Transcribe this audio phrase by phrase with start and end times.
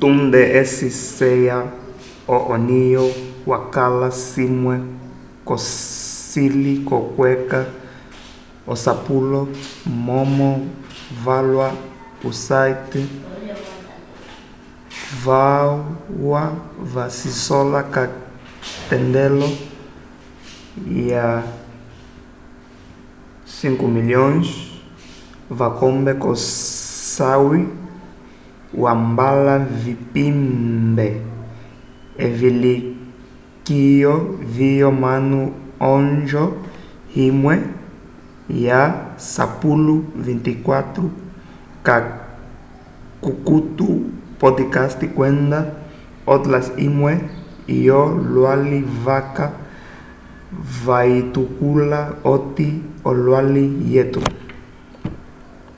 [0.00, 1.58] tunde eci ceya
[2.28, 3.04] o onio
[3.50, 4.74] yakala cimwe
[5.48, 7.60] cocili co kweca
[8.72, 9.40] asapulo
[10.06, 10.50] momo
[11.24, 11.68] valwa
[12.24, 13.00] o site
[15.24, 16.42] valwa
[16.92, 18.02] va cisola ka
[18.88, 19.48] tendelo
[21.10, 21.26] ya
[23.46, 24.44] 5.000.000
[25.58, 26.30] vakombe ko
[27.16, 27.64] sayi
[28.82, 31.08] ya mbala vipembe
[32.26, 34.12] evilikiyo
[34.56, 35.40] vyo manu
[35.92, 36.44] onjo
[37.26, 37.56] imwe
[38.66, 38.80] ya
[39.16, 40.84] sapulo 24
[41.86, 41.96] ka
[43.22, 43.88] kukuto
[44.40, 45.60] podcast kwenda
[46.26, 47.12] otlas imwe
[47.86, 49.46] yo lwali vaca
[50.86, 52.00] vayitukula
[52.32, 52.68] ati
[53.08, 54.22] olwali weto